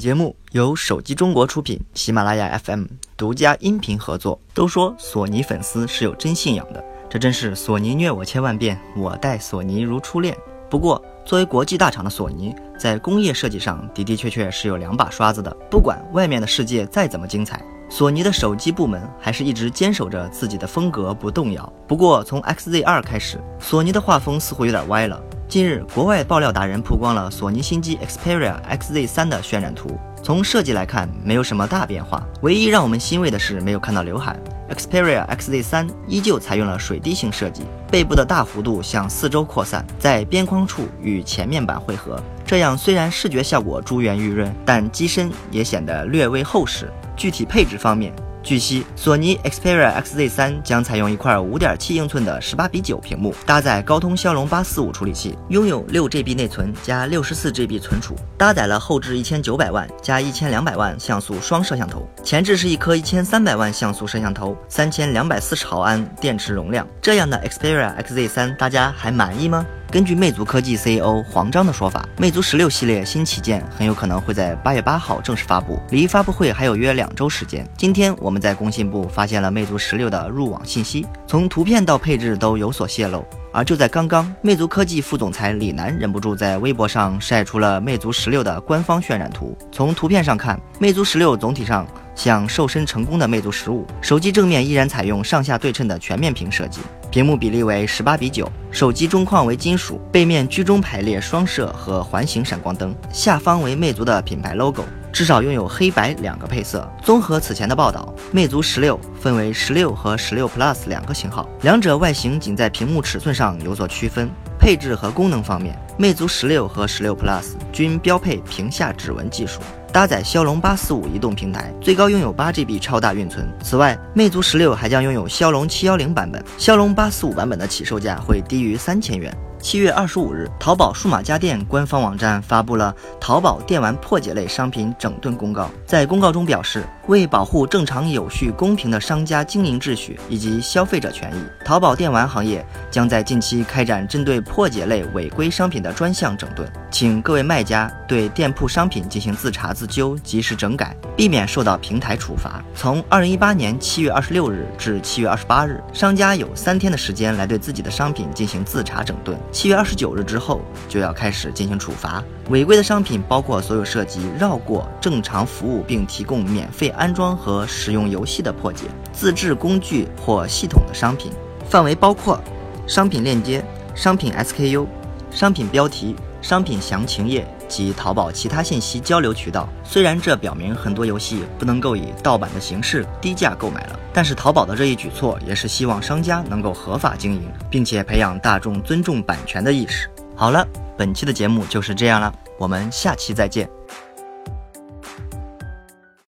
[0.00, 2.86] 节目由手机中国出品，喜马拉雅 FM
[3.18, 4.40] 独家音频合作。
[4.54, 10.34] 都说索尼粉丝是有真信仰的，这真是索尼虐我千万遍，我待索尼如初恋。
[10.70, 15.54] 不过，作为国际大厂的索尼，在工业设计上的的确确是有两把刷子的。
[15.70, 21.70] 不管外面的世界再怎么精彩，索尼的手机部门还是一直坚守着自己的风格不动摇。
[21.86, 25.20] 不过，从 XZ2 开始，索尼的画风似乎有点歪了。
[25.50, 29.98] 近日，国外爆料达人曝光了索尼新机 Xperia XZ3 的渲染图。
[30.22, 34.38] 从设计来看，没有什么大变化，唯一让我们欣慰的是没有看到刘海。
[34.70, 42.22] Xperia XZ3 依旧采用了水滴型设计，背部的大弧度向四周扩散，在边框处与前面板汇合。
[42.46, 46.88] 这样虽然视觉效果珠圆玉润，但机身也显得略微厚实。
[47.16, 66.86] 具体配置方面，据悉，索尼 Xperia XZ3 将采用一块5.7英寸的18比9屏幕，搭载高通骁龙845处理器，拥有 6GB 内存加 64GB 存储，搭载了后置1900万加1200万像素双摄像头，前置是一颗1300万像素摄像头，3240毫安电池容量。
[67.02, 69.66] 这样的 Xperia XZ3，大家还满意吗？
[69.90, 77.68] 根据魅族科技 CEO 黄章的说法，魅族十六系列新旗舰很有可能会在八月八号正式发布，离发布会还有约两周时间。
[77.76, 83.26] 今天我们在工信部发现了魅族十六的入网信息，从图片到配置都有所泄露。
[83.52, 89.58] 而就在刚刚，魅族科技副总裁李楠忍不住在微博上晒出了魅族十六的官方渲染图。
[89.72, 91.84] 从图片上看，魅族十六总体上
[92.22, 96.82] 像瘦身成功的魅族十五，手机正面依然采用上下对称的全面屏设计。
[97.10, 106.86] 屏幕比例为十八比九，手机中框为金属，背面居中排列双摄和环形闪光灯，下方为魅族的品牌 logo，至少拥有黑白两个配色。
[107.02, 114.30] 综合此前的报道，魅族十六分为十六和十六 Plus 两个型号，两者外形仅在屏幕尺寸上有所区分。
[114.58, 119.62] 配置和功能方面，魅族十六和十六 Plus 均标配屏下指纹技术。
[119.92, 123.48] 搭载骁龙八四五移动平台，最高拥有八 GB 超大运存。
[123.62, 129.36] 此外，魅族十六还将拥有骁龙七幺零版本，骁龙八四五版本的起售价会低于三千元。
[129.60, 135.70] 七月二十五日，淘宝数码家电官方网站发布了淘宝电玩破解类商品整顿公告。
[135.86, 146.66] 在公告中表示，为保护正常、有序、公平的商家经营秩序以及消费者权益，淘宝电玩行业将在近期开展针对破解类违规商品的专项整顿。
[146.90, 152.62] 请各位卖家对店铺商品进行自查自纠，及时整改，避免受到平台处罚。
[152.74, 159.38] 从二零一八年七月二十六日至七月二十八日，商家有三天的时间来对自己的商品进行自查整顿。
[159.52, 162.22] 七月二十九日之后就要开始进行处罚。
[162.50, 171.30] 违规的商品包括所有涉及绕过正常服务并提供免费安装和使用游戏的破解、自制工具或系统的商品，
[171.68, 172.40] 范围包括
[172.86, 174.86] 商品链接、商品 SKU、
[175.30, 179.66] 商品标题、商品详情页及淘宝其他信息交流渠道。
[179.82, 190.10] 虽然这表明很多游戏不能够以盗版的形式低价购买了，但是淘宝的这一举措也是希望商家能够合法经营，并且培养大众尊重版权的意识。
[190.36, 190.66] 好了，
[190.98, 193.68] 本期的节目就是这样了，我们下期再见。